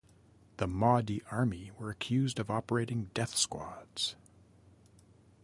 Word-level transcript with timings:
The 0.57 0.65
Mahdi 0.65 1.21
Army 1.29 1.69
were 1.77 1.91
accused 1.91 2.39
of 2.39 2.49
operating 2.49 3.11
death 3.13 3.37
squads. 3.37 4.15